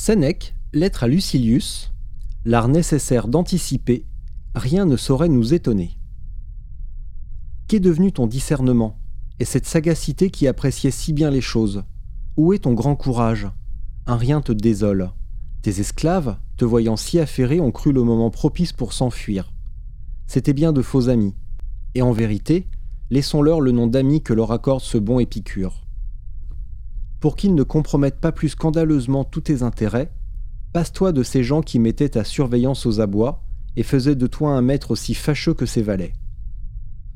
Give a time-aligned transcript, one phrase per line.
[0.00, 1.92] Sénèque, lettre à Lucilius,
[2.44, 4.06] l'art nécessaire d'anticiper,
[4.54, 5.98] rien ne saurait nous étonner.
[7.66, 8.96] Qu'est devenu ton discernement
[9.40, 11.82] et cette sagacité qui appréciait si bien les choses?
[12.36, 13.48] Où est ton grand courage?
[14.06, 15.10] Un rien te désole.
[15.62, 19.52] Tes esclaves, te voyant si affairés, ont cru le moment propice pour s'enfuir.
[20.28, 21.34] C'étaient bien de faux amis.
[21.96, 22.68] Et en vérité,
[23.10, 25.87] laissons-leur le nom d'amis que leur accorde ce bon Épicure.
[27.20, 30.12] Pour qu'ils ne compromettent pas plus scandaleusement tous tes intérêts,
[30.72, 33.42] passe-toi de ces gens qui mettaient ta surveillance aux abois
[33.76, 36.12] et faisaient de toi un maître aussi fâcheux que ses valets.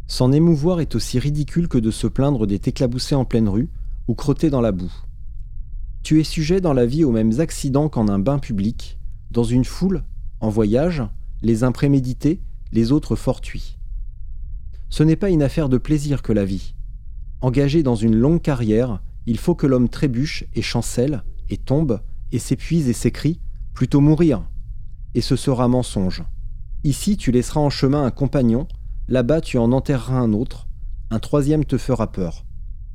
[0.09, 3.71] S'en émouvoir est aussi ridicule que de se plaindre d'être éclaboussé en pleine rue
[4.09, 4.93] ou crotté dans la boue.
[6.03, 8.99] Tu es sujet dans la vie aux mêmes accidents qu'en un bain public,
[9.31, 10.03] dans une foule,
[10.41, 11.03] en voyage,
[11.43, 12.41] les uns prémédités,
[12.73, 13.79] les autres fortuits.
[14.91, 16.75] Ce n'est pas une affaire de plaisir que la vie.
[17.41, 22.01] Engagé dans une longue carrière, il faut que l'homme trébuche et chancelle, et tombe,
[22.33, 23.41] et s'épuise et s'écrie,
[23.75, 24.49] plutôt mourir.
[25.15, 26.25] Et ce sera mensonge.
[26.85, 28.67] Ici tu laisseras en chemin un compagnon,
[29.09, 30.69] là-bas tu en enterreras un autre,
[31.11, 32.45] un troisième te fera peur.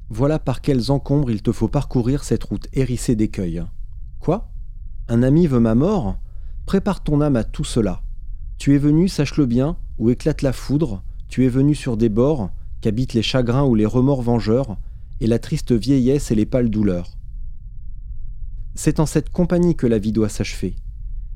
[0.10, 3.64] Voilà par quels encombres il te faut parcourir cette route hérissée d'écueils.
[4.20, 4.50] Quoi?
[5.08, 6.18] Un ami veut ma mort?
[6.66, 8.02] Prépare ton âme à tout cela.
[8.58, 12.50] Tu es venu, sache-le bien, où éclate la foudre, tu es venu sur des bords,
[12.82, 14.78] qu'habitent les chagrins ou les remords vengeurs,
[15.20, 17.18] et la triste vieillesse et les pâles douleurs.
[18.76, 20.76] C'est en cette compagnie que la vie doit s'achever.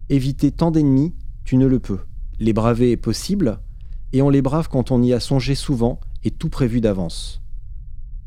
[0.09, 1.99] Éviter tant d'ennemis, tu ne le peux.
[2.39, 3.59] Les braver est possible,
[4.13, 7.41] et on les brave quand on y a songé souvent et tout prévu d'avance.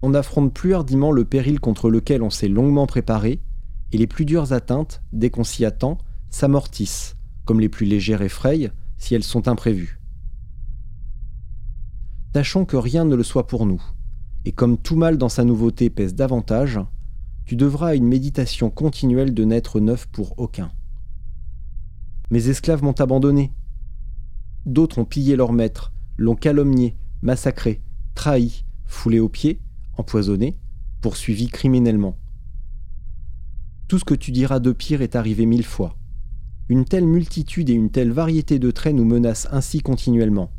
[0.03, 3.41] On n'affronte plus hardiment le péril contre lequel on s'est longuement préparé,
[3.93, 5.99] et les plus dures atteintes, dès qu'on s'y attend,
[6.31, 10.01] s'amortissent, comme les plus légères effrayent, si elles sont imprévues.
[12.33, 13.81] Tâchons que rien ne le soit pour nous
[14.45, 16.81] et comme tout mal dans sa nouveauté pèse davantage,
[17.47, 20.71] tu devras à une méditation continuelle de n'être neuf pour aucun.
[22.31, 23.53] Mes esclaves m'ont abandonné.
[24.67, 27.83] D'autres ont pillé leur maître, l'ont calomnié, massacré,
[28.15, 29.61] trahi, foulé aux pieds,
[29.97, 30.57] empoisonné,
[31.01, 32.17] poursuivi criminellement.
[33.89, 35.99] Tout ce que tu diras de pire est arrivé mille fois.
[36.71, 40.51] Une telle multitude et une telle variété de traits nous menacent ainsi continuellement.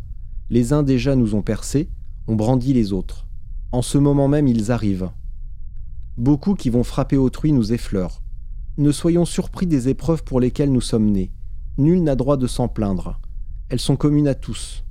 [0.52, 1.90] Les uns déjà nous ont percés,
[2.28, 3.25] ont brandi les autres.
[3.76, 5.10] En ce moment même, ils arrivent.
[6.16, 8.22] Beaucoup qui vont frapper autrui nous effleurent.
[8.78, 11.34] Ne soyons surpris des épreuves pour lesquelles nous sommes nés.
[11.78, 13.20] Nul n'a droit de s'en plaindre.
[13.68, 14.86] Elles sont communes à tous.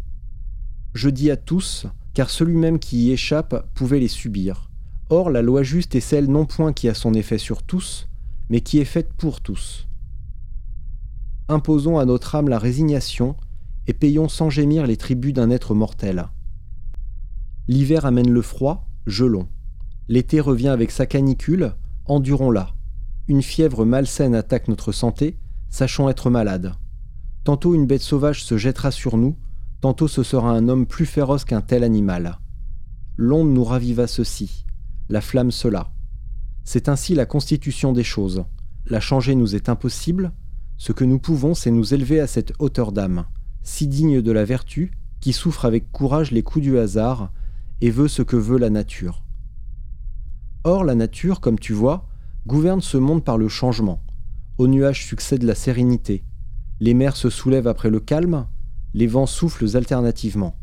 [0.92, 4.70] Je dis à tous, car celui même qui y échappe pouvait les subir.
[5.08, 8.06] Or, la loi juste est celle non point qui a son effet sur tous,
[8.50, 9.88] mais qui est faite pour tous.
[11.48, 13.34] Imposons à notre âme la résignation,
[13.86, 16.28] et payons sans gémir les tributs d'un être mortel.
[17.66, 19.48] L'hiver amène le froid, gelons.
[20.08, 22.74] L'été revient avec sa canicule, endurons-la.
[23.26, 25.38] Une fièvre malsaine attaque notre santé,
[25.70, 26.74] sachons être malades.
[27.42, 29.36] Tantôt une bête sauvage se jettera sur nous,
[29.80, 32.38] tantôt ce sera un homme plus féroce qu'un tel animal.
[33.16, 34.66] L'onde nous raviva ceci,
[35.08, 35.90] la flamme cela.
[36.64, 38.44] C'est ainsi la constitution des choses.
[38.86, 40.32] La changer nous est impossible,
[40.76, 43.24] ce que nous pouvons, c'est nous élever à cette hauteur d'âme,
[43.62, 47.32] si digne de la vertu, qui souffre avec courage les coups du hasard,
[47.84, 49.22] et veut ce que veut la nature.
[50.64, 52.08] Or, la nature, comme tu vois,
[52.46, 54.02] gouverne ce monde par le changement.
[54.56, 56.24] Aux nuages succède la sérénité.
[56.80, 58.46] Les mers se soulèvent après le calme,
[58.94, 60.56] les vents soufflent alternativement.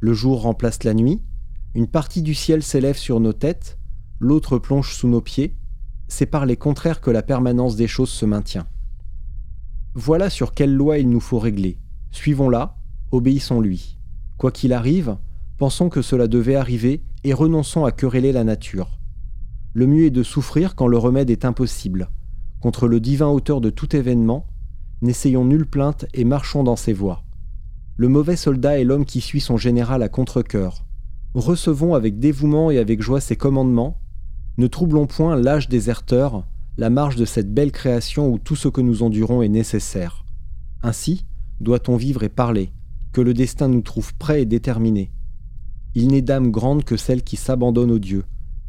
[0.00, 1.22] Le jour remplace la nuit,
[1.74, 3.78] une partie du ciel s'élève sur nos têtes,
[4.20, 5.56] l'autre plonge sous nos pieds,
[6.06, 8.66] c'est par les contraires que la permanence des choses se maintient.
[9.94, 11.78] Voilà sur quelle loi il nous faut régler.
[12.10, 12.76] Suivons-la,
[13.10, 13.97] obéissons-lui.
[14.38, 15.16] Quoi qu'il arrive,
[15.56, 19.00] pensons que cela devait arriver et renonçons à quereller la nature.
[19.74, 22.08] Le mieux est de souffrir quand le remède est impossible.
[22.60, 24.46] Contre le divin auteur de tout événement,
[25.02, 27.24] n'essayons nulle plainte et marchons dans ses voies.
[27.96, 30.84] Le mauvais soldat est l'homme qui suit son général à contre-coeur.
[31.34, 34.00] Recevons avec dévouement et avec joie ses commandements.
[34.56, 36.46] Ne troublons point l'âge déserteur,
[36.76, 40.24] la marge de cette belle création où tout ce que nous endurons est nécessaire.
[40.84, 41.26] Ainsi,
[41.60, 42.70] doit-on vivre et parler,
[43.12, 45.10] que le destin nous trouve prêts et déterminés.
[45.94, 48.24] Il n'est d'âme grande que celle qui s'abandonne aux dieux.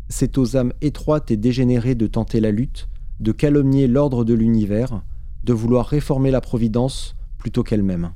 [0.07, 2.87] C'est aux âmes étroites et dégénérées de tenter la lutte,
[3.19, 5.03] de calomnier l'ordre de l'univers,
[5.43, 8.11] de vouloir réformer la Providence plutôt qu'elle-même.